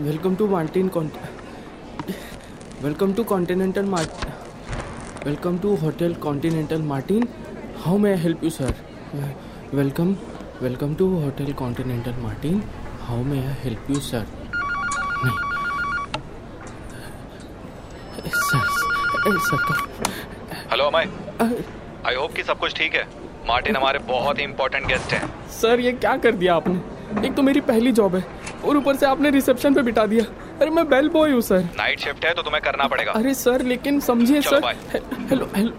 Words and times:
Welcome 0.00 0.34
to 0.36 0.46
Martin 0.46 0.88
welcome 2.82 3.12
to 3.12 3.22
Continental 3.24 3.84
welcome 5.26 5.58
to 5.58 5.74
hotel 5.74 6.14
Continental 6.14 6.82
Martin 6.82 7.28
how 7.84 7.96
may 7.98 8.10
I 8.12 8.18
help 8.20 8.44
you 8.44 8.50
sir 8.50 8.74
welcome 9.74 10.14
welcome 10.62 10.94
to 10.94 11.08
hotel 11.20 11.52
Continental 11.52 12.20
Martin 12.22 12.62
how 13.02 13.22
may 13.22 13.38
I 13.38 13.54
help 13.62 13.90
you 13.90 14.00
sir 14.00 14.26
hello 20.72 20.84
Amay 20.84 21.08
I 22.06 22.14
hope 22.14 22.34
कि 22.34 22.42
सब 22.42 22.58
कुछ 22.58 22.74
ठीक 22.76 22.94
है। 22.94 23.06
Martin 23.48 23.76
हमारे 23.76 23.98
बहुत 24.08 24.38
ही 24.38 24.44
important 24.44 24.86
guest 24.86 25.12
हैं। 25.12 25.50
Sir 25.52 25.80
ये 25.80 25.92
क्या 25.94 26.16
कर 26.16 26.32
दिया 26.34 26.54
आपने? 26.54 27.26
एक 27.26 27.34
तो 27.34 27.42
मेरी 27.42 27.60
पहली 27.62 27.92
जॉब 27.92 28.16
है। 28.16 28.24
और 28.64 28.76
ऊपर 28.76 28.96
से 28.96 29.06
आपने 29.06 29.30
रिसेप्शन 29.30 29.74
पे 29.74 29.82
बिठा 29.82 30.06
दिया। 30.06 30.24
अरे 30.60 30.70
मैं 30.70 30.88
बेल 30.88 31.08
बॉय 31.16 31.30
हूँ 31.32 31.40
सर 31.48 31.68
नाइट 31.78 32.00
शिफ्ट 32.00 32.24
है 32.24 32.32
तो 32.34 32.42
तुम्हें 32.42 32.62
करना 32.64 32.86
पड़ेगा। 32.94 33.12
अरे 33.12 33.34
सर 33.34 33.62
लेकिन 33.72 34.00
समझिए 34.08 34.40
sir 34.42 34.72
hello 35.30 35.48
hello 35.56 35.72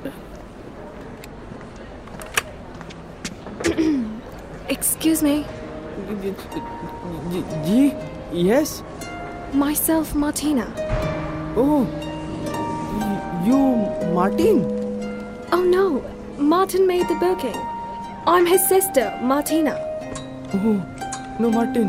Excuse 4.70 5.22
me, 5.24 5.36
ji- 7.66 7.94
yes 8.50 8.82
myself 9.62 10.14
Martina. 10.24 10.66
Oh 11.64 11.86
you 13.48 13.60
Martin 14.16 14.66
Oh 15.56 15.62
no, 15.74 15.84
Martin 16.54 16.86
made 16.88 17.08
the 17.12 17.16
booking. 17.22 17.58
I'm 18.32 18.46
his 18.54 18.66
sister, 18.72 19.06
Martina. 19.32 19.76
Oh 20.56 21.42
no 21.42 21.50
Martin 21.50 21.88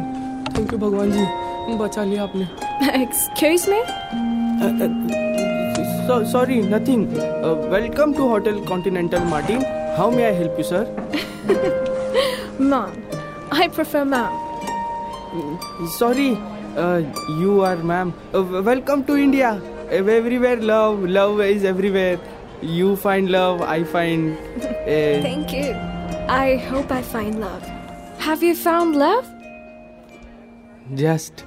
thank 0.59 0.73
you 0.73 0.79
भगवान 0.79 1.11
जी 1.13 1.75
बचा 1.79 2.05
लिया 2.05 2.23
आपने 2.23 2.47
Excuse 3.05 3.67
me? 3.73 3.81
Sorry 6.33 6.61
nothing 6.71 7.07
welcome 7.73 8.13
to 8.15 8.27
hotel 8.29 8.59
Continental 8.69 9.25
Martin 9.31 9.63
how 9.99 10.11
may 10.11 10.25
I 10.25 10.35
help 10.35 10.57
you 10.59 10.65
sir 10.65 10.97
sorry 15.97 16.29
uh, 16.85 16.99
you 17.41 17.57
are 17.71 17.77
ma'am 17.91 18.13
uh, 18.39 18.47
welcome 18.73 19.11
to 19.11 19.19
india 19.29 19.57
Uh, 19.97 19.99
everywhere 20.15 20.57
love 20.71 21.05
love 21.17 21.39
is 21.45 21.63
everywhere 21.69 22.17
you 22.79 22.91
find 23.05 23.31
love 23.37 23.63
i 23.77 23.79
find 23.95 24.53
uh, 24.65 24.99
Thank 25.29 25.55
you. 25.59 25.71
I 26.41 26.57
hope 26.69 26.95
I 26.99 27.03
find 27.15 27.41
love. 27.47 27.73
Have 28.27 28.49
you 28.49 28.55
found 28.67 28.99
love? 29.07 29.35
Just 30.97 31.43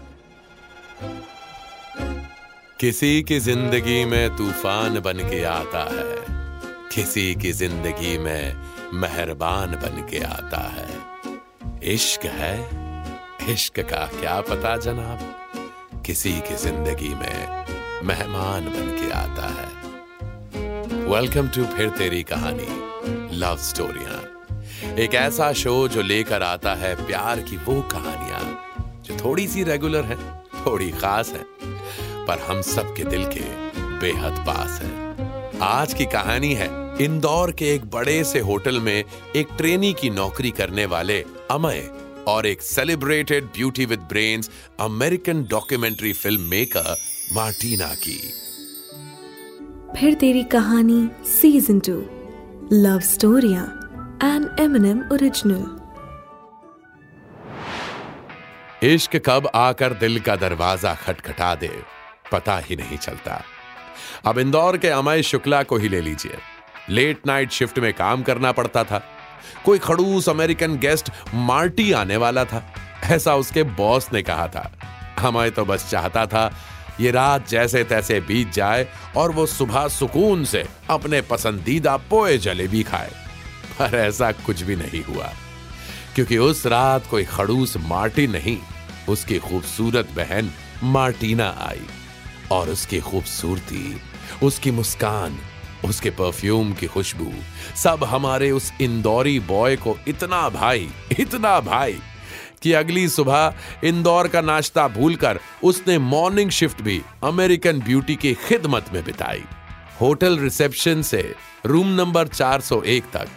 किसी 2.80 3.22
की 3.24 3.40
ज़िंदगी 3.40 4.06
में 4.06 4.36
तूफ़ान 4.38 5.00
बन 5.00 5.18
के 5.18 5.44
आता 5.44 5.84
है। 5.94 6.16
किसी 6.94 7.36
की 7.36 7.52
ज़िंदगी 7.52 8.18
में 8.18 8.54
मेहरबान 8.94 9.72
बन 9.72 10.08
के 10.12 10.20
आता 10.20 10.58
है। 10.58 10.90
इश्क 11.94 12.26
है? 12.26 12.70
इश्क 13.54 13.80
का 13.80 14.06
क्या 14.20 14.42
पता 14.42 14.78
जनाब? 14.78 15.20
किसी 16.06 16.32
की 16.32 16.56
ज़िंदगी 16.56 17.10
में 17.10 17.66
मेहमान 18.04 18.66
बन 18.66 18.98
के 19.02 19.12
आता 19.12 19.48
है। 19.48 19.70
वेलकम 21.06 21.48
टू 21.48 21.66
फिर 21.66 21.90
तेरी 21.90 22.24
कहानी 22.24 23.38
लव 23.38 23.58
स्टोरिया 23.58 24.22
एक 25.04 25.14
ऐसा 25.14 25.54
शो 25.54 25.88
जो 25.88 26.02
लेकर 26.02 26.44
आता 26.44 26.74
है 26.76 26.96
प्यार 27.08 27.40
की 27.40 27.58
वो 27.58 27.82
कहानियाँ 27.82 28.20
जो 28.21 28.21
थोड़ी 29.24 29.48
सी 29.48 29.64
रेगुलर 29.64 30.04
है, 30.04 30.18
थोड़ी 30.66 30.90
खास 30.92 31.30
है, 31.30 31.46
पर 32.28 32.40
हम 32.40 32.62
सब 32.62 32.94
के 32.96 33.04
दिल 33.04 33.26
के 33.26 33.44
बेहद 34.00 34.44
पास 34.48 34.82
है। 34.82 35.60
आज 35.64 35.94
की 35.94 36.06
कहानी 36.06 36.54
है 36.54 36.70
इंदौर 37.02 37.52
के 37.52 37.66
एक 37.66 37.86
बड़े 37.92 38.24
से 38.24 38.40
होटल 38.40 38.80
में 38.80 39.04
एक 39.36 39.48
ट्रेनी 39.58 39.92
की 39.94 40.10
नौकरी 40.10 40.52
करने 40.52 40.86
वाले 40.86 41.20
अमय 41.52 41.90
और 42.28 42.46
एक 42.46 42.62
celebrated 42.62 43.46
beauty 43.56 43.86
with 43.86 44.00
brains 44.10 44.50
American 44.80 45.44
documentary 45.44 46.14
film 46.14 46.42
maker 46.42 46.96
Martina 47.34 47.94
की। 48.04 48.20
फिर 50.00 50.14
Teri 50.14 50.44
Kahani 50.52 51.08
season 51.32 51.80
two 51.80 51.94
love 52.74 53.00
स्टोरिया 53.00 53.62
N 54.24 54.50
M 54.60 54.86
M 54.86 55.04
original 55.14 55.66
इश्क 58.84 59.16
कब 59.16 59.50
आकर 59.56 59.94
दिल 59.94 60.20
का 60.20 60.36
दरवाज़ा 60.36 60.94
खटखटा 60.96 61.56
दे, 61.56 61.70
पता 62.32 62.58
ही 62.58 62.76
नहीं 62.76 62.98
चलता। 62.98 63.44
अब 64.26 64.40
इंदौर 64.40 64.78
के 64.78 64.88
अमय 64.88 65.22
शुक्ला 65.22 65.64
को 65.64 65.78
ही 65.78 65.90
ले 65.90 66.02
लीजिए। 66.02 66.38
लेट 66.90 67.28
नाइट 67.28 67.52
शिफ्ट 67.52 67.80
में 67.80 67.94
काम 67.94 68.24
करना 68.24 68.52
पड़ता 68.52 68.84
था। 68.84 69.02
कोई 69.66 69.80
खड़ूस 69.80 70.30
अमेरिकन 70.30 70.78
गेस्ट 70.78 71.12
मार्टी 71.34 71.92
आने 71.92 72.18
वाला 72.18 72.46
था। 72.46 72.64
ऐसा 73.04 73.36
उसके 73.36 73.64
बॉस 73.64 74.08
ने 74.14 74.22
कहा 74.22 74.48
था। 74.48 74.72
अमय 75.18 75.50
तो 75.50 75.66
बस 75.66 75.90
चाहता 75.90 76.26
था, 76.26 76.52
ये 77.00 77.12
रात 77.12 77.48
जैसे 77.50 77.84
तैसे 77.84 78.20
बीत 78.22 78.52
जाए 78.52 78.88
और 79.18 79.32
वो 79.32 79.46
सुबह 79.46 79.88
सुकून 79.88 80.46
से 80.46 80.66
अपने 80.90 81.22
पसंदीदा 81.22 81.98
पोए 81.98 82.38
जलेबी 82.38 82.84
खाए। 82.84 83.12
पर 83.80 83.96
ऐसा 83.96 84.32
कुछ 84.32 84.62
भी 84.62 84.76
नहीं 84.76 85.04
हुआ। 85.04 85.32
क्योंकि 86.16 86.38
उस 86.38 86.66
रात 86.66 87.08
कोई 87.08 87.24
खड़ूस 87.24 87.78
मार्टी 87.78 88.28
नहीं, 88.28 88.58
उसकी 89.10 89.40
खूबसूरत 89.40 90.10
बहन 90.16 90.52
मार्टीना 90.84 91.56
आई। 91.60 91.82
और 92.52 92.70
उसकी 92.70 93.00
खूबसूरती, 93.00 94.02
उसकी 94.44 94.72
मुस्कान, 94.72 95.38
उसके 95.86 96.10
परफ्यूम 96.10 96.74
की 96.74 96.88
खुशबू, 96.88 97.32
सब 97.76 98.04
हमारे 98.04 98.52
उस 98.52 98.72
इंदौरी 98.82 99.40
बॉय 99.40 99.76
को 99.76 99.98
इतना 100.08 100.50
भाई 100.50 100.90
इतना 101.20 101.60
भाई, 101.60 102.00
कि 102.62 102.74
अगली 102.74 103.10
सुबह 103.10 103.54
इंदौर 103.84 104.28
का 104.28 104.42
नाश्ता 104.42 104.88
भूलकर 104.88 105.40
उसने 105.64 105.98
मॉर्निंग 105.98 106.52
शिफ्ट 106.52 106.82
भी 106.82 107.02
अमेरिकन 107.24 107.80
ब्यूटी 107.80 108.16
की 108.16 108.34
खिदमत 108.34 108.86
में 108.94 109.04
बिताई। 109.04 109.44
होटल 110.02 110.40
रिसेप्शन 110.40 111.02
से 111.02 111.36
रूम 111.66 111.88
नंबर 111.88 112.28
401 112.28 113.04
तक 113.14 113.28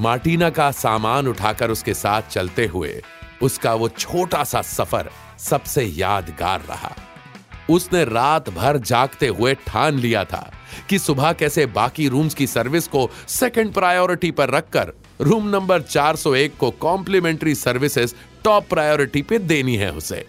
मार्टिना 0.00 0.50
का 0.50 0.70
सामान 0.70 1.28
उठाकर 1.28 1.70
उसके 1.70 1.94
साथ 1.94 2.22
चलते 2.22 2.66
हुए 2.66 3.02
उसका 3.42 3.74
वो 3.74 3.88
छोटा 3.88 4.44
सा 4.44 4.62
सफ़र 4.62 5.10
सबसे 5.38 5.84
यादगार 5.84 6.60
रहा। 6.60 6.96
उसने 7.70 8.04
रात 8.04 8.50
भर 8.50 8.76
जागते 8.76 9.26
हुए 9.26 9.54
ठान 9.54 9.98
लिया 9.98 10.24
था 10.24 10.52
कि 10.88 10.98
सुबह 10.98 11.32
कैसे 11.32 11.66
बाकी 11.66 12.08
रूम्स 12.08 12.34
की 12.34 12.46
सर्विस 12.46 12.88
को 12.88 13.10
सेकंड 13.28 13.72
प्रायोरिटी 13.72 14.30
पर 14.30 14.50
रखकर 14.50 14.92
रूम 15.20 15.48
नंबर 15.48 15.82
401 15.82 16.56
को 16.56 16.70
कॉम्प्लीमेंट्री 16.70 17.54
सर्विसेज़ 17.54 18.14
टॉप 18.44 18.66
प्रायोरिटी 18.70 19.22
पे 19.22 19.38
देनी 19.38 19.76
है 19.76 19.92
उसे। 19.92 20.26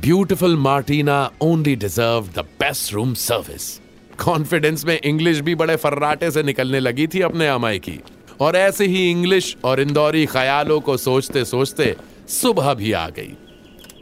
Beautiful 0.00 0.56
Martina 0.56 1.30
only 1.40 1.76
deserve 1.76 2.28
the 2.36 2.38
best 2.38 2.92
room 2.94 3.14
service 3.14 3.80
confidence 4.24 4.84
में 4.84 5.00
इंग्लिश 5.00 5.40
भी 5.40 5.54
बड़े 5.54 5.76
फर्राटे 5.76 6.30
से 6.30 6.42
निकलने 6.42 6.80
लगी 6.80 7.06
थी 7.06 7.20
अपने 7.20 7.48
अमाई 7.48 7.78
की। 7.78 8.00
और 8.40 8.56
ऐसे 8.56 8.86
ही 8.86 9.10
इंग्लिश 9.10 9.56
और 9.64 9.80
इंदौरी 9.80 10.24
ख्यालों 10.26 10.80
को 10.80 10.96
सोचते 10.96 11.44
सोचते 11.44 11.94
सुबह 12.28 12.72
भी 12.74 12.92
आ 12.92 13.08
गई। 13.08 13.36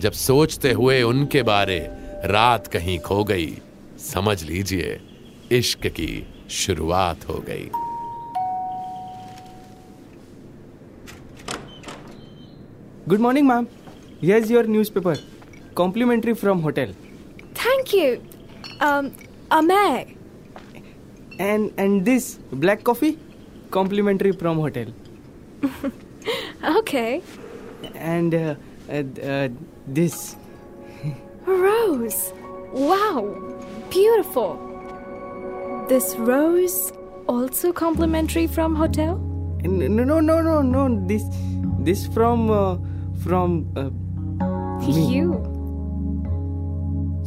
जब 0.01 0.13
सोचते 0.13 0.73
हुए 0.73 1.01
उनके 1.03 1.43
बारे 1.43 1.79
रात 2.25 2.67
कहीं 2.67 2.99
खो 2.99 3.23
गई 3.25 3.51
समझ 4.05 4.43
लीजिए 4.43 5.01
इश्क 5.53 5.87
की 5.87 6.27
शुरुआत 6.51 7.29
हो 7.29 7.43
गई। 7.49 7.69
Good 13.09 13.21
morning 13.21 13.49
ma'am 13.49 13.67
yes 14.25 14.51
your 14.51 14.67
newspaper 14.93 15.19
complimentary 15.77 16.33
from 16.33 16.59
hotel 16.59 16.95
thank 17.59 17.95
you 17.95 18.15
Amay 19.53 19.85
and 21.41 21.71
and 21.79 22.03
this 22.03 22.37
black 22.55 22.83
coffee 22.83 23.17
complimentary 23.71 24.33
from 24.33 24.59
hotel 24.59 24.87
Okay. 26.79 27.23
and 27.95 28.35
uh, 28.35 28.55
uh, 28.91 29.03
uh, 29.23 29.49
this 29.87 30.37
Rose. 31.47 32.33
Wow. 32.73 33.21
Beautiful. 33.91 34.59
This 35.89 36.15
rose 36.17 36.93
also 37.27 37.73
complimentary 37.73 38.47
from 38.47 38.75
hotel? 38.77 39.17
no 39.65 40.05
no 40.05 40.21
no 40.21 40.41
no 40.43 40.61
no 40.63 41.07
this 41.07 41.23
this 41.81 42.07
from 42.07 42.51
uh, 42.51 42.77
from 43.25 43.67
uh, 43.77 43.91
You. 44.87 45.33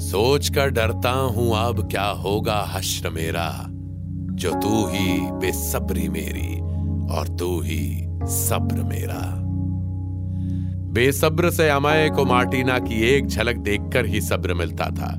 सोच 0.01 0.49
कर 0.55 0.69
डरता 0.77 1.11
हूँ 1.35 1.51
अब 1.57 1.89
क्या 1.91 2.05
होगा 2.21 2.59
हश्र 2.73 3.09
मेरा 3.17 3.47
जो 4.31 4.51
तू 4.53 4.85
ही 4.87 5.19
बेसब्री 5.39 6.07
मेरी 6.09 6.59
और 7.13 7.27
तू 7.39 7.59
ही 7.61 8.07
सब्र 8.29 8.83
मेरा। 8.83 9.21
बेसब्र 10.91 11.49
से 11.51 11.69
अमय 11.69 12.09
को 12.15 12.25
मार्टिना 12.25 12.77
की 12.79 13.01
एक 13.05 13.27
झलक 13.27 13.55
देखकर 13.55 14.05
ही 14.05 14.21
सब्र 14.21 14.53
मिलता 14.53 14.85
था, 14.85 15.11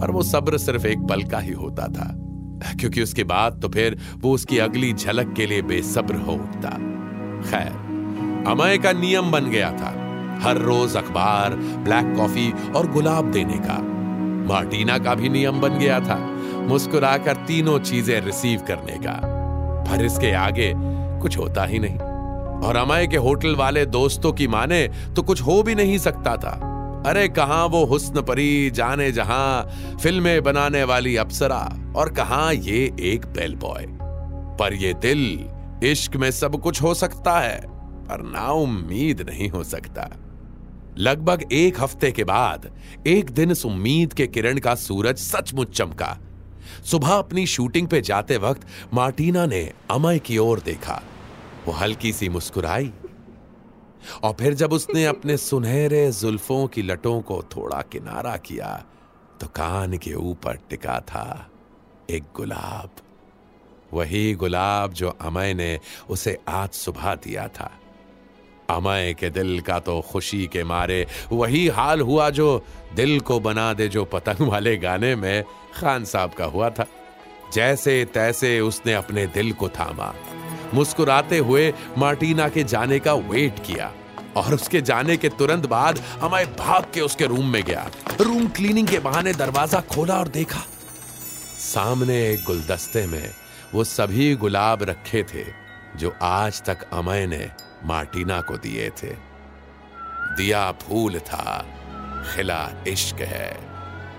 पर 0.00 0.10
वो 0.10 0.22
सब्र 0.22 0.58
सिर्फ़ 0.58 0.86
एक 0.86 0.98
पल 1.00 1.22
का 1.22 1.38
ही 1.38 1.52
होता 1.52 1.86
था, 1.86 2.10
क्योंकि 2.80 3.02
उसके 3.02 3.24
बाद 3.24 3.60
तो 3.62 3.68
फिर 3.68 3.98
वो 4.20 4.32
उसकी 4.32 4.58
अगली 4.58 4.92
झलक 4.92 5.32
के 5.36 5.46
लिए 5.46 5.62
बेसब्र 5.62 6.14
हो 6.16 6.32
उठता। 6.32 6.70
खैर 7.50 7.84
अमय 8.48 8.78
का 8.78 8.92
नियम 8.92 9.30
बन 9.30 9.50
गया 9.50 9.70
था, 9.72 9.90
हर 10.42 10.58
रोज 10.58 10.96
अखबार, 10.96 11.54
ब्लैक 11.84 12.16
कॉफ़ी 12.16 12.52
और 12.76 12.90
गुलाब 12.92 13.30
देने 13.32 13.58
का। 13.58 13.78
मार्टिना 14.48 14.98
का 14.98 15.14
भी 15.14 15.28
नियम 15.28 15.60
बन 15.60 15.78
गया 15.78 16.00
था। 16.00 16.16
मुस्कुराकर 16.66 17.36
तीनों 17.46 17.78
चीज़ें 17.80 18.20
रिसीव 18.20 18.60
करने 18.60 18.98
का। 18.98 19.20
पर 19.88 20.04
इसके 20.04 20.32
आगे 20.34 20.72
कुछ 21.20 21.36
होता 21.38 21.64
ही 21.64 21.78
नहीं। 21.78 21.98
और 22.58 22.76
अमय 22.76 23.06
के 23.06 23.16
होटल 23.16 23.54
वाले 23.56 23.84
दोस्तों 23.86 24.32
की 24.32 24.48
माने 24.48 24.86
तो 25.16 25.22
कुछ 25.22 25.42
हो 25.42 25.62
भी 25.62 25.74
नहीं 25.74 25.98
सकता 25.98 26.36
था। 26.36 26.52
अरे 27.06 27.28
कहा 27.28 27.64
वो 27.64 27.84
हुस्न 27.84 28.22
परी 28.22 28.70
जाने 28.70 29.10
जहाँ 29.12 29.96
फ़िल्में 30.02 30.42
बनाने 30.42 30.82
वाली 30.84 31.16
अप्सरा, 31.16 31.62
और 31.96 32.12
कहा 32.12 32.50
ये 32.50 32.84
एक 33.02 33.26
बेल 33.26 33.54
बॉय 33.54 33.86
पर 34.58 34.74
ये 34.74 34.92
दिल 34.94 35.88
इश्क 35.88 36.16
में 36.16 36.30
सब 36.30 36.60
कुछ 36.60 36.82
हो 36.82 36.94
सकता 36.94 37.38
है, 37.40 37.60
पर 38.08 38.22
ना 38.24 38.50
उम्मीद 38.50 39.26
नहीं 39.30 39.48
हो 39.48 39.64
सकता। 39.64 40.10
लगभग 40.98 41.42
एक 41.52 41.80
हफ़्ते 41.80 42.10
के 42.12 42.24
बाद, 42.24 42.70
एक 43.06 43.30
दिन 43.30 43.50
इस 43.50 43.64
उम्मीद 43.66 44.12
के 44.12 44.26
किरण 44.26 44.58
का 44.58 44.74
सूरज 44.74 45.16
सचमुच 45.16 45.76
चमका। 45.76 46.16
सुबह 46.84 47.08
अपनी 47.08 47.46
शूटिंग 47.46 47.88
पे 47.88 48.00
जाते 48.00 48.36
वक्त 48.36 48.66
मार्टिना 48.94 49.46
ने 49.46 49.72
अमय 49.90 50.18
की 50.18 50.38
ओर 50.38 50.60
देखा। 50.60 51.02
वो 51.66 51.72
हल्की 51.72 52.12
सी 52.12 52.28
मुस्कुराई 52.28 52.92
और 54.22 54.32
फिर 54.32 54.54
जब 54.54 54.72
उसने 54.72 55.04
अपने 55.14 55.36
सुनहरे 55.36 56.12
जुल्फों 56.12 56.66
की 56.66 56.82
लटों 56.82 57.20
को 57.20 57.42
थोड़ा 57.42 57.82
किनारा 57.82 58.36
किया 58.36 58.84
तो 59.40 59.46
कान 59.46 59.98
के 59.98 60.14
ऊपर 60.14 60.56
टिका 60.70 61.00
था 61.00 61.50
एक 62.10 62.24
गुलाब। 62.36 62.90
वही 63.92 64.34
गुलाब 64.34 64.92
जो 64.92 65.08
अमय 65.08 65.54
ने 65.54 65.80
उसे 66.10 66.38
आज 66.48 66.70
सुबह 66.70 67.14
दिया 67.14 67.48
था। 67.48 67.80
अमय 68.70 69.14
के 69.20 69.30
दिल 69.30 69.60
का 69.60 69.78
तो 69.78 70.00
खुशी 70.00 70.46
के 70.46 70.64
मारे, 70.64 71.06
वही 71.32 71.66
हाल 71.68 72.00
हुआ 72.00 72.28
जो 72.30 72.64
दिल 72.94 73.18
को 73.20 73.38
बना 73.40 73.72
दे 73.72 73.88
जो 73.88 74.04
पतंग 74.04 74.48
वाले 74.48 74.76
गाने 74.76 75.14
में 75.16 75.44
खान 75.76 76.04
साहब 76.04 76.32
का 76.32 76.44
हुआ 76.44 76.70
था। 76.70 76.86
जैसे 77.54 78.04
तैसे 78.04 78.58
उसने 78.60 78.92
अपने 78.94 79.26
दिल 79.26 79.52
को 79.52 79.68
थामा। 79.68 80.12
मुस्कुराते 80.74 81.38
हुए 81.38 81.72
मार्टिना 81.98 82.48
के 82.48 82.64
जाने 82.64 82.98
का 82.98 83.14
वेट 83.14 83.58
किया 83.66 83.92
और 84.36 84.54
उसके 84.54 84.80
जाने 84.80 85.16
के 85.16 85.28
तुरंत 85.28 85.66
बाद 85.66 86.00
अमय 86.22 86.44
भाग 86.58 86.86
के 86.94 87.00
उसके 87.00 87.26
रूम 87.26 87.46
में 87.46 87.62
गया। 87.62 87.90
रूम 88.20 88.46
क्लीनिंग 88.48 88.88
के 88.88 88.98
बहाने 88.98 89.32
दरवाज़ा 89.32 89.80
खोला 89.90 90.18
और 90.18 90.28
देखा। 90.28 90.60
सामने 91.58 92.16
एक 92.30 92.44
गुलदस्ते 92.44 93.06
में 93.06 93.30
वो 93.74 93.84
सभी 93.84 94.34
गुलाब 94.34 94.82
रखे 94.82 95.22
थे 95.22 95.44
जो 95.98 96.14
आज 96.22 96.62
तक 96.62 96.82
अमय 96.92 97.26
ने 97.26 97.48
मार्टिना 97.86 98.40
को 98.40 98.56
दिए 98.56 98.90
थे। 98.90 99.10
दिया 100.36 100.72
फूल 100.72 101.18
था। 101.18 101.66
खिला 102.34 102.70
इश्क 102.88 103.16
है। 103.16 103.56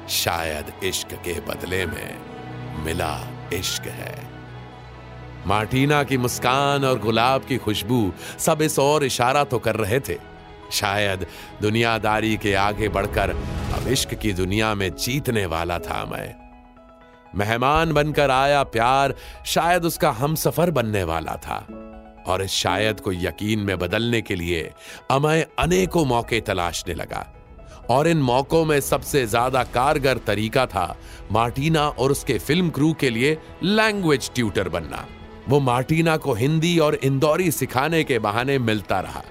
शायद 0.10 0.74
इश्क 0.84 1.08
के 1.08 1.40
बदले 1.40 1.86
में 1.86 2.18
मिला 2.84 3.20
इश्क 3.54 3.84
है। 3.84 4.28
मार्टिना 5.48 6.04
की 6.04 6.18
मुस्कान 6.18 6.86
और 6.86 7.00
गुलाब 7.00 7.44
की 7.44 7.58
खुशबू 7.58 8.14
सब 8.40 8.62
इस 8.62 8.80
और 8.80 9.04
इशारा 9.04 9.44
तो 9.44 9.60
कर 9.60 9.76
रहे 9.76 10.00
थे। 10.00 10.18
शायद 10.72 11.28
दुनियादारी 11.62 12.38
के 12.38 12.54
आगे 12.54 12.90
बढ़कर 12.90 13.30
अब 13.76 13.88
इश्क 13.88 14.14
की 14.14 14.34
दुनिया 14.34 14.76
में 14.76 14.96
जीतने 14.96 15.46
वाला 15.46 15.80
था 15.80 16.06
मैं। 16.06 16.36
मेहमान 17.36 17.94
बनकर 17.94 18.32
आया 18.32 18.64
प्यार, 18.64 19.16
शायद 19.46 19.86
उसका 19.86 20.12
हम 20.12 20.36
सफ़र 20.36 20.72
बनने 20.72 21.04
वाला 21.04 21.36
था। 21.36 21.68
और 22.28 22.42
इस 22.44 22.52
शायद 22.54 23.00
को 23.00 23.12
यकीन 23.14 23.60
में 23.60 23.78
बदलने 23.80 24.22
के 24.22 24.36
लिए 24.36 24.72
अमय 25.12 25.46
अनेकों 25.60 26.06
मौके 26.06 26.40
तलाशने 26.42 26.94
लगा। 26.94 27.26
और 27.90 28.08
इन 28.08 28.22
मौकों 28.22 28.64
में 28.66 28.80
सबसे 28.82 29.26
ज़्यादा 29.26 29.64
कारगर 29.66 30.18
तरीका 30.18 30.66
था 30.66 30.96
मार्टिना 31.32 31.88
और 31.90 32.12
उसके 32.12 32.38
फ़िल्म 32.38 32.70
क्रू 32.70 32.92
के 32.94 33.10
लिए 33.10 33.38
लैंग्वेज 33.64 34.30
ट्यूटर 34.36 34.70
बनना। 34.70 35.06
वो 35.50 35.60
मार्टिना 35.60 36.16
को 36.18 36.34
हिंदी 36.34 36.78
और 36.80 36.96
इंदौरी 36.96 37.52
सिखाने 37.52 38.04
के 38.04 38.20
बहाने 38.20 38.58
मिलता 38.60 39.00
रहा 39.00 39.24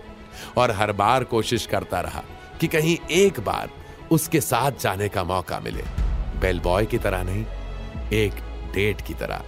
और 0.58 0.70
हर 0.70 0.92
बार 0.92 1.25
कोशिश 1.25 1.66
करता 1.66 2.00
रहा 2.00 2.22
कि 2.60 2.66
कहीं 2.66 2.96
एक 3.12 3.40
बार 3.40 3.70
उसके 4.12 4.40
साथ 4.40 4.81
जाने 4.81 5.08
का 5.08 5.25
मौका 5.25 5.60
मिले। 5.60 5.82
बेल 6.40 6.60
बॉय 6.60 6.87
की 6.87 6.99
तरह 6.99 7.22
नहीं, 7.22 7.44
एक 8.14 8.32
डेट 8.75 9.00
की 9.00 9.14
तरह। 9.14 9.42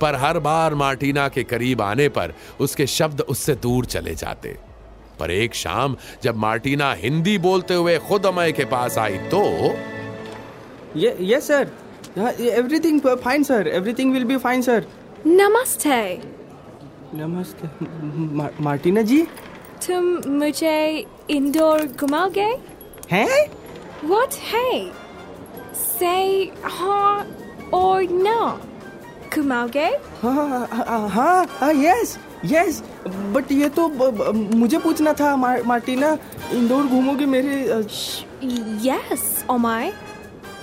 पर 0.00 0.14
हर 0.14 0.38
बार 0.38 0.74
मार्टिना 0.74 1.28
के 1.28 1.42
करीब 1.44 1.82
आने 1.82 2.08
पर 2.08 2.34
उसके 2.60 2.86
शब्द 2.86 3.20
उससे 3.20 3.54
दूर 3.54 3.86
चले 3.86 4.14
जाते। 4.14 4.56
पर 5.20 5.30
एक 5.30 5.54
शाम 5.54 5.96
जब 6.22 6.36
मार्टिना 6.36 6.92
हिंदी 6.94 7.36
बोलते 7.38 7.74
हुए 7.74 7.98
खुद 7.98 8.26
अमय 8.26 8.52
के 8.52 8.64
पास 8.64 8.98
आई 8.98 9.18
तो 9.34 9.42
yes 10.96 11.46
sir 11.46 11.70
everything 12.40 13.00
fine 13.24 13.42
sir 13.42 13.68
everything 13.68 14.12
will 14.12 14.24
be 14.24 14.36
fine 14.36 14.62
sir 14.62 14.86
नमस्ते। 15.26 16.20
नमस्ते। 17.14 17.68
मार्टिना 18.62 19.02
जी? 19.02 19.22
तुम 19.86 20.32
मुझे 20.32 21.06
इंदौर 21.30 21.86
घुमाओगे 22.00 22.50
हैं? 23.10 23.28
What? 24.04 24.34
है 24.34 24.92
Say 26.00 26.46
हाँ 26.64 27.26
और 27.74 28.02
ना। 28.12 28.38
घुमाओगे? 29.34 29.86
हाँ 30.22 30.34
हाँ 30.34 31.08
हाँ 31.08 31.46
हाँ 31.50 31.72
यस 31.74 32.18
यस 32.44 32.82
बट 33.06 33.52
ये 33.52 33.68
तो 33.68 33.88
ब, 33.88 34.10
ब, 34.10 34.32
मुझे 34.54 34.78
पूछना 34.78 35.12
था 35.12 35.34
मा, 35.36 35.56
मार्टिना 35.66 36.16
इंदौर 36.52 36.86
घूमोगे 36.86 37.26
मेरे 37.26 37.62
यस 38.86 39.44
ओमाय 39.50 39.92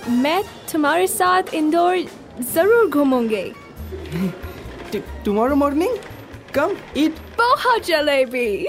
मैं 0.09 0.43
तुम्हारे 0.71 1.07
साथ 1.07 1.53
इंदौर 1.53 1.97
ज़रूर 2.53 2.89
घूमूँगी। 2.89 3.43
टुमारो 5.25 5.55
मॉर्निंग 5.55 5.97
कम 6.55 6.75
ईट 6.97 7.15
बहुत 7.37 7.85
जलेबी। 7.85 8.67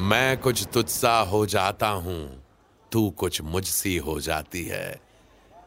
मैं 0.00 0.36
कुछ 0.40 0.66
तुझसा 0.74 1.18
हो 1.30 1.44
जाता 1.46 1.88
हूँ 1.88 2.20
तू 2.92 3.08
कुछ 3.18 3.40
मुझसी 3.42 3.96
हो 3.96 4.18
जाती 4.20 4.64
है। 4.64 5.00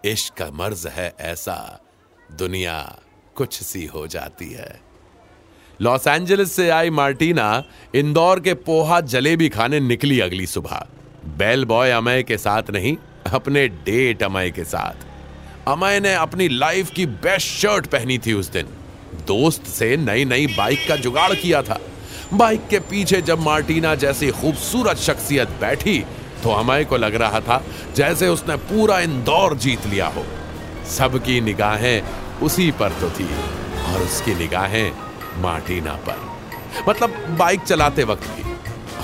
इश्क 0.06 0.34
का 0.34 0.52
मर्ज 0.52 0.88
है 0.88 1.16
ऐसा। 1.20 1.82
दुनिया 2.32 3.00
कुछ 3.36 3.64
सी 3.64 3.86
हो 3.86 4.08
जाती 4.08 4.50
है। 4.50 4.82
लॉस 5.82 6.08
एंजलिस 6.08 6.52
से 6.52 6.70
आई 6.70 6.90
मार्टिना 6.90 7.64
इंदौर 7.96 8.40
के 8.40 8.54
पोहा 8.54 9.02
जलेबी 9.02 9.50
खाने 9.50 9.80
निकली 9.80 10.20
अगली 10.20 10.48
सुबह। 10.48 10.88
बेल 11.26 11.66
बॉय 11.66 11.92
अमय 11.92 12.24
के 12.24 12.38
साथ 12.38 12.64
नहीं, 12.70 12.98
अपने 13.34 13.68
डेट 13.68 14.24
अमय 14.24 14.52
के 14.52 14.64
साथ। 14.64 15.06
अमय 15.68 16.00
ने 16.00 16.14
अपनी 16.14 16.48
लाइफ 16.48 16.90
की 16.90 17.06
बेस्ट 17.06 17.48
शर्ट 17.48 17.88
पहनी 17.88 18.18
थी 18.18 18.34
उस 18.34 18.50
दिन। 18.50 18.68
दोस्त 19.28 19.66
से 19.66 19.98
नई 19.98 20.26
नई 20.26 20.48
बाइक 20.48 20.88
का 20.88 20.96
जुगाड़ 20.96 21.34
किया 21.36 21.62
था। 21.62 21.80
बाइक 22.34 22.68
के 22.68 22.80
पीछे 22.80 23.22
जब 23.22 23.40
मार्टिना 23.40 23.96
जैसी 23.96 24.32
खूबसूरत 24.32 24.98
शख्सियत 24.98 25.50
बैठी 25.50 26.04
तो 26.44 26.52
अमय 26.52 26.84
को 26.84 26.98
लग 26.98 27.16
रहा 27.16 27.40
था 27.40 27.62
जैसे 27.96 28.28
उसने 28.28 28.56
पूरा 28.70 29.00
इंदौर 29.00 29.56
जीत 29.58 29.86
लिया 29.88 30.08
हो। 30.08 30.26
सबकी 30.90 31.40
निगाहें 31.42 32.02
उसी 32.42 32.72
पर 32.72 32.90
तो 32.92 33.10
थी 33.10 33.30
और 33.86 34.02
उसकी 34.02 34.36
निगाहें 34.36 34.92
मार्टिना 35.38 35.94
पर। 36.08 36.20
मतलब 36.90 37.16
बाइक 37.40 37.62
चलाते 37.62 38.04
वक्त 38.04 38.28
भी। 38.28 38.50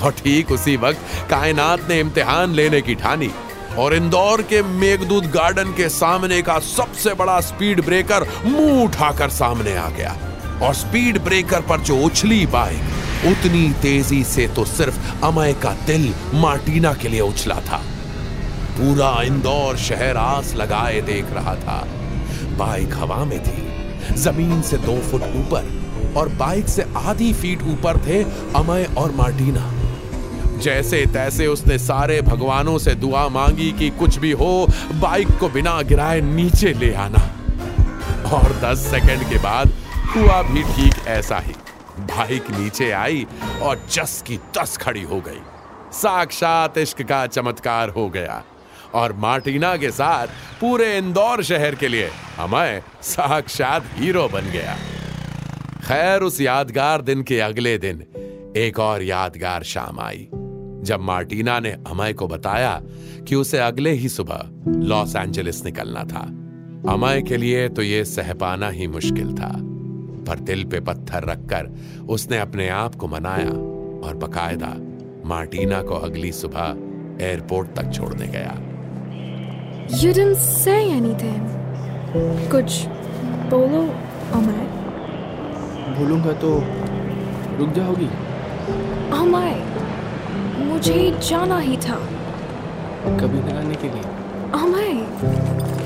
और 0.02 0.12
ठीक 0.12 0.50
उसी 0.52 0.76
वक्त 0.76 1.28
कायनात 1.30 1.88
ने 1.88 2.00
इम्तिहान 2.00 2.54
लेने 2.54 2.80
की 2.80 2.94
ठानी 2.94 3.30
और 3.78 3.94
इंदौर 3.94 4.42
के 4.42 4.62
मेघदूत 4.62 5.24
गार्डन 5.24 5.72
के 5.72 5.88
सामने 5.88 6.40
का 6.42 6.58
सबसे 6.58 7.14
बड़ा 7.14 7.40
स्पीड 7.40 7.84
ब्रेकर 7.84 8.26
मुँह 8.44 8.82
उठाकर 8.84 9.30
सामने 9.30 9.76
आ 9.76 9.88
गया। 9.88 10.16
और 10.62 10.74
स्पीड 10.74 11.18
ब्रेकर 11.18 11.60
पर 11.60 11.80
जो 11.80 11.96
उछली 11.96 12.46
बाइक 12.46 12.97
उतनी 13.18 13.72
तेज़ी 13.72 14.24
से 14.24 14.48
तो 14.48 14.64
सिर्फ़ 14.64 15.24
अमय 15.24 15.52
का 15.52 15.76
दिल 15.86 16.14
मार्टिना 16.34 16.92
के 16.92 17.08
लिए 17.08 17.20
उछला 17.20 17.54
था। 17.54 17.82
पूरा 18.70 19.22
इंदौर 19.22 19.76
शहर 19.76 20.16
आस 20.16 20.54
लगाए 20.54 21.00
देख 21.00 21.24
रहा 21.32 21.54
था। 21.54 21.88
बाइक 22.58 22.94
हवा 22.94 23.24
में 23.24 23.42
थी। 23.42 23.68
ज़मीन 24.14 24.62
से 24.62 24.76
दो 24.76 24.98
फुट 24.98 25.22
ऊपर 25.22 25.82
और 26.16 26.28
बाइक 26.28 26.68
से 26.68 26.86
आधी 26.96 27.32
फीट 27.32 27.62
ऊपर 27.62 27.96
थे 27.96 28.22
अमय 28.56 28.88
और 28.98 29.10
मार्टिना। 29.10 29.72
जैसे 30.58 31.06
तैसे 31.06 31.46
उसने 31.46 31.78
सारे 31.78 32.22
भगवानों 32.22 32.78
से 32.78 32.94
दुआ 32.94 33.28
मांगी 33.28 33.72
कि 33.72 33.90
कुछ 33.90 34.18
भी 34.18 34.32
हो, 34.32 34.66
बाइक 34.94 35.38
को 35.38 35.48
बिना 35.48 35.82
गिराए 35.82 36.20
नीचे 36.20 36.72
ले 36.72 36.94
आना। 36.94 37.30
और 38.36 38.60
10 38.64 38.78
सेकंड 38.78 39.28
के 39.28 39.38
बाद 39.38 39.72
हुआ 40.16 40.42
भी 40.42 40.62
ठीक 40.62 40.94
ऐसा 41.06 41.38
ही। 41.38 41.52
बाइक 42.10 42.50
नीचे 42.50 42.90
आई 42.90 43.26
और 43.62 43.86
जस 43.90 44.22
की 44.26 44.36
तस 44.56 44.76
खड़ी 44.76 45.02
हो 45.02 45.20
गई। 45.20 45.40
साक्षात 45.92 46.78
इश्क 46.78 47.02
का 47.02 47.26
चमत्कार 47.26 47.88
हो 47.88 48.08
गया 48.10 48.42
और 48.94 49.12
मार्टिना 49.12 49.76
के 49.76 49.90
साथ 49.90 50.26
पूरे 50.60 50.96
इंदौर 50.98 51.42
शहर 51.42 51.74
के 51.74 51.88
लिए 51.88 52.10
हमें 52.36 52.82
साक्षात 53.02 53.84
हीरो 53.94 54.28
बन 54.28 54.50
गया। 54.50 54.76
खैर, 55.84 56.20
उस 56.20 56.40
यादगार 56.40 57.02
दिन 57.02 57.22
के 57.22 57.40
अगले 57.40 57.76
दिन 57.78 58.04
एक 58.56 58.78
और 58.78 59.02
यादगार 59.02 59.62
शाम 59.62 60.00
आई, 60.00 60.28
जब 60.82 61.00
मार्टिना 61.00 61.58
ने 61.60 61.70
अमय 61.86 62.12
को 62.12 62.28
बताया 62.28 62.80
कि 63.28 63.34
उसे 63.34 63.58
अगले 63.58 63.90
ही 63.90 64.08
सुबह 64.08 64.42
लॉस 64.68 65.16
एंजलिस 65.16 65.64
निकलना 65.64 66.04
था। 66.04 66.26
अमय 66.92 67.22
के 67.22 67.36
लिए 67.36 67.68
तो 67.68 67.82
ये 67.82 68.04
सह 68.04 68.32
पाना 68.34 68.68
ही 68.68 68.86
मुश्किल 68.86 69.34
था। 69.34 69.52
पर 70.28 70.38
दिल 70.50 70.64
पे 70.70 70.80
पत्थर 70.88 71.24
रखकर 71.30 71.68
उसने 72.16 72.38
अपने 72.38 72.68
आप 72.82 72.94
को 73.02 73.08
मनाया 73.08 73.50
और 74.08 74.16
बकायदा 74.22 74.74
मार्टिना 75.28 75.80
को 75.90 75.94
अगली 76.08 76.32
सुबह 76.32 77.24
एयरपोर्ट 77.26 77.74
तक 77.78 77.92
छोड़ने 77.94 78.28
गया 78.36 78.56
You 80.00 80.10
didn't 80.16 80.40
say 80.46 80.80
anything. 80.94 81.44
कुछ 82.52 82.74
बोलो 83.52 83.80
अमय 84.38 84.66
बोलूँगा 85.98 86.32
तो 86.42 86.50
रुक 87.58 87.72
जाओगी 87.76 88.08
अमय 89.18 89.54
मुझे 90.68 90.98
जाना 91.28 91.58
ही 91.68 91.76
था 91.86 91.96
कभी 93.20 93.40
न 93.40 93.56
आने 93.56 93.74
के 93.84 93.88
लिए 93.94 94.02
Amay 94.60 94.92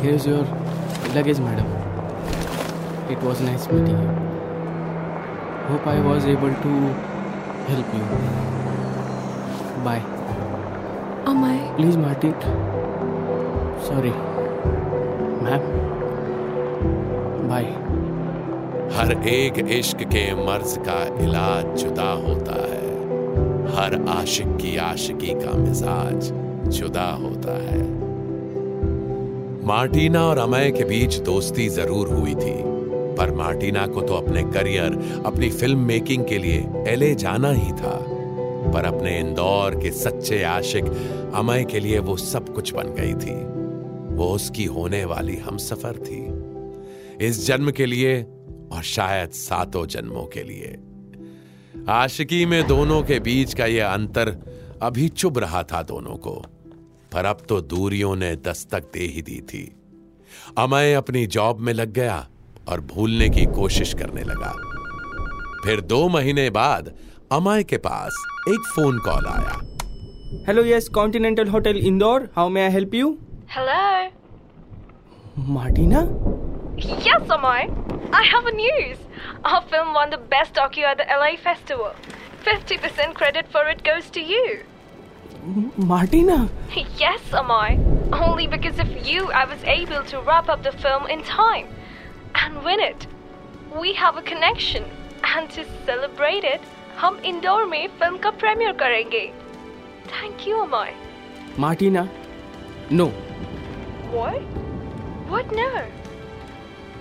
Here's 0.02 0.26
your 0.26 0.42
luggage, 1.16 1.40
madam. 1.40 1.68
It 3.10 3.22
was 3.22 3.40
nice 3.42 3.68
meeting 3.68 3.98
you. 3.98 4.21
Hope 5.72 5.86
I 5.86 6.00
was 6.00 6.24
able 6.26 6.54
to 6.62 6.72
help 7.66 7.92
you. 7.96 8.06
Bye. 9.84 10.02
Amay 11.28 11.60
Please, 11.76 11.96
Martin. 11.96 12.34
Sorry. 13.86 14.12
Ma'am. 15.46 15.64
Bye. 17.52 17.70
हर 18.96 19.12
एक 19.28 19.58
इश्क 19.78 20.02
के 20.10 20.24
मर्ज 20.42 20.76
का 20.88 20.98
इलाज 21.24 21.64
जुदा 21.82 22.10
होता 22.26 22.58
है 22.64 22.90
हर 23.76 23.96
आशिक 24.16 24.56
की 24.56 24.76
आशिकी 24.88 25.34
का 25.34 25.56
मिजाज 25.58 26.30
जुदा 26.78 27.08
होता 27.22 27.56
है 27.62 27.80
मार्टिना 29.66 30.26
और 30.26 30.38
अमय 30.38 30.70
के 30.78 30.84
बीच 30.84 31.18
दोस्ती 31.30 31.68
ज़रूर 31.78 32.12
हुई 32.14 32.34
थी 32.34 32.54
पर 33.22 33.30
मार्टिना 33.30 33.86
को 33.86 34.02
तो 34.02 34.14
अपने 34.14 34.42
करियर, 34.42 35.22
अपनी 35.26 35.50
फ़िल्म 35.50 35.78
मेकिंग 35.78 36.24
के 36.24 36.38
लिए 36.38 36.66
एले 36.88 37.14
जाना 37.14 37.52
ही 37.52 37.72
था। 37.72 38.06
पर 38.72 38.84
अपने 38.84 39.20
इंदौर 39.20 39.74
के 39.74 39.90
सच्चे 39.90 40.42
आशिक 40.42 40.84
अमय 41.34 41.64
के 41.64 41.80
लिए 41.80 41.98
वो 41.98 42.16
सब 42.16 42.54
कुछ 42.54 42.74
बन 42.74 42.82
गई 42.82 43.14
थी। 43.14 43.34
वो 44.16 44.28
उसकी 44.28 44.64
होने 44.64 45.04
वाली 45.04 45.36
हम 45.36 45.56
सफ़र 45.56 45.96
थी। 45.96 46.42
इस 47.26 47.46
जन्म 47.46 47.70
के 47.70 47.86
लिए 47.86 48.22
और 48.72 48.82
शायद 48.82 49.30
सातों 49.30 49.86
जन्मों 49.86 50.26
के 50.26 50.42
लिए। 50.42 50.78
आशिकी 51.88 52.46
में 52.46 52.66
दोनों 52.66 53.02
के 53.02 53.20
बीच 53.20 53.54
का 53.54 53.66
यह 53.66 53.86
अंतर 53.86 54.38
अभी 54.82 55.08
चुभ 55.08 55.38
रहा 55.38 55.62
था 55.62 55.82
दोनों 55.82 56.16
को। 56.16 56.42
पर 57.12 57.24
अब 57.24 57.38
तो 57.48 57.60
दूरियों 57.60 58.16
ने 58.16 58.36
दस्तक 58.36 58.82
दे 58.92 59.00
ही 59.00 59.22
दी 59.22 59.40
थी। 59.40 59.76
अमय 60.58 60.94
अपनी 60.94 61.26
जॉब 61.26 61.58
में 61.58 61.72
लग 61.72 61.92
गया। 61.92 62.28
और 62.68 62.80
भूलने 62.94 63.28
की 63.36 63.44
कोशिश 63.58 63.92
करने 64.00 64.22
लगा 64.24 64.52
फिर 65.64 65.80
दो 65.94 66.06
महीने 66.08 66.48
बाद 66.50 66.92
अमय 67.32 67.62
के 67.72 67.76
पास 67.86 68.24
एक 68.48 68.66
फ़ोन 68.74 68.98
कॉल 69.08 69.26
आया 69.36 69.60
Hello, 70.44 70.62
yes, 70.66 70.86
Continental 70.96 71.48
Hotel 71.54 71.76
Indore. 71.88 72.20
How 72.36 72.44
may 72.52 72.62
I 72.66 72.68
help 72.74 72.94
you? 72.98 73.08
Hello. 73.54 73.80
Martina? 75.56 76.00
Yes, 76.78 77.26
Amay. 77.36 77.58
I 78.20 78.22
have 78.30 78.46
a 78.46 78.52
news. 78.60 79.02
Our 79.44 79.60
film 79.72 79.92
won 79.98 80.08
the 80.14 80.20
best 80.32 80.54
docu 80.60 80.86
at 80.92 81.02
the 81.02 81.06
LA 81.18 81.28
Festival. 81.48 81.92
50% 82.46 83.14
credit 83.20 83.52
for 83.56 83.64
it 83.74 83.84
goes 83.90 84.08
to 84.16 84.22
you. 84.32 84.46
M- 85.42 85.70
Martina? 85.92 86.38
Yes, 87.04 87.20
Amay. 87.42 87.68
Only 88.30 88.46
because 88.46 88.78
of 88.86 88.96
you, 89.10 89.30
I 89.42 89.44
was 89.44 89.62
able 89.76 90.02
to 90.14 90.20
wrap 90.30 90.48
up 90.48 90.62
the 90.62 90.72
film 90.86 91.06
in 91.18 91.22
time 91.24 91.68
and 92.52 92.64
win 92.64 92.80
it. 92.80 93.06
We 93.80 93.92
have 93.94 94.16
a 94.16 94.22
connection, 94.22 94.84
and 95.24 95.48
to 95.50 95.64
celebrate 95.86 96.44
it, 96.44 96.60
हम 97.00 97.16
इंदौर 97.24 97.64
में 97.66 97.88
film 97.98 98.18
का 98.24 98.30
premiere 98.40 98.72
करेंगे 98.82 99.26
thank 100.12 100.46
you 100.48 100.58
Amay 100.62 100.92
Martina? 101.58 102.02
No. 102.90 103.06
What? 104.12 104.42
What 105.30 105.52
no? 105.58 105.68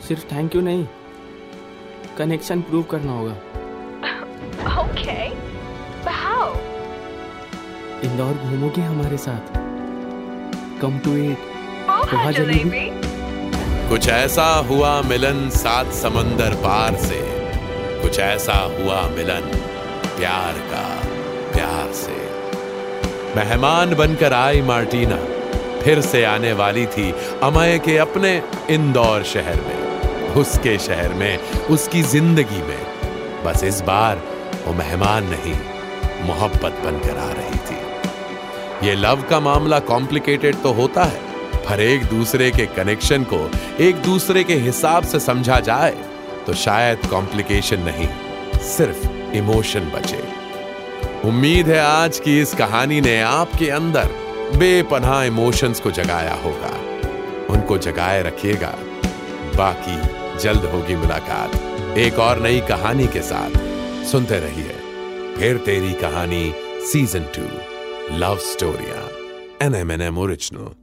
सिर्फ़ 0.08 0.25
thank 0.31 0.55
you 0.55 0.62
नहीं 0.62 0.86
connection 2.17 2.62
prove 2.70 2.84
करना 2.93 3.17
होगा 3.20 3.38
Okay. 4.81 5.29
But 6.05 6.15
how? 6.24 6.48
Indore 8.05 8.34
घूमोगी 8.50 8.81
हमारे 8.81 9.17
साथ 9.27 9.53
come 10.81 11.00
to 11.05 11.15
eat 11.17 11.50
Oh, 11.91 12.31
jalebi? 12.31 13.20
कुछ 13.91 14.07
ऐसा 14.07 14.43
हुआ 14.67 14.89
मिलन 15.01 15.50
सात 15.50 15.91
समंदर 15.93 16.53
पार 16.55 16.95
से। 16.95 17.19
कुछ 18.01 18.19
ऐसा 18.19 18.53
हुआ 18.75 19.00
मिलन 19.07 19.48
प्यार 20.17 20.60
का 20.69 20.83
प्यार 21.51 21.91
से। 21.93 22.13
मेहमान 23.36 23.93
बनकर 23.95 24.33
आई 24.33 24.62
मार्टिना, 24.62 25.15
फिर 25.83 26.01
से 26.01 26.24
आने 26.25 26.53
वाली 26.53 26.86
थी 26.86 27.10
अमय 27.43 27.77
के 27.79 27.98
अपने 27.98 28.31
इंदौर 28.69 29.24
शहर 29.24 29.60
में 29.62 30.33
उसके 30.36 30.77
शहर 30.77 31.13
में, 31.13 31.38
उसकी 31.69 32.01
ज़िंदगी 32.03 32.62
में। 32.62 33.43
बस 33.45 33.63
इस 33.63 33.81
बार 33.81 34.21
वो 34.67 34.74
मेहमान 34.74 35.27
नहीं, 35.29 35.55
मोहब्बत 36.27 36.79
बनकर 36.86 37.17
आ 37.17 37.31
रही 37.31 37.60
थी। 37.60 38.88
ये 38.88 38.95
लव 38.95 39.25
का 39.29 39.39
मामला 39.39 39.79
कॉम्प्लिकेटेड 39.89 40.62
तो 40.63 40.71
होता 40.71 41.03
है। 41.03 41.30
पर 41.61 41.81
एक 41.81 42.03
दूसरे 42.05 42.49
के 42.51 42.65
कनेक्शन 42.75 43.23
को 43.23 43.49
एक 43.79 43.95
दूसरे 43.95 44.43
के 44.43 44.55
हिसाब 44.57 45.03
से 45.03 45.19
समझा 45.19 45.59
जाए 45.59 45.95
तो 46.47 46.53
शायद 46.53 47.05
कॉम्प्लिकेशन 47.05 47.79
नहीं, 47.79 48.07
सिर्फ़ 48.67 49.09
इमोशन 49.37 49.91
बचे। 49.95 50.23
उम्मीद 51.29 51.67
है 51.67 51.79
आज 51.79 52.19
की 52.19 52.39
इस 52.41 52.53
कहानी 52.53 53.01
ने 53.01 53.21
आपके 53.21 53.69
अंदर 53.69 54.09
बेपनाह 54.57 55.23
इमोशंस 55.23 55.79
को 55.79 55.91
जगाया 55.91 56.33
होगा। 56.35 56.73
उनको 57.53 57.77
जगाए 57.77 58.23
रखिएगा। 58.23 58.73
बाकी 59.55 59.97
जल्द 60.39 60.65
होगी 60.65 60.95
मुलाकात। 60.95 61.97
एक 61.97 62.19
और 62.19 62.39
नई 62.39 62.59
कहानी 62.69 63.07
के 63.07 63.21
साथ। 63.21 63.57
सुनते 64.11 64.39
रहिए। 64.39 64.75
फिर 65.37 65.57
Teri 65.57 65.93
Kahani 65.93 66.53
season 66.91 67.25
two 67.35 67.47
love 68.17 68.37
स्टोरिया 68.43 69.09
N 69.65 69.75
M 69.75 69.91
N 69.91 70.01
M 70.01 70.17
original. 70.17 70.80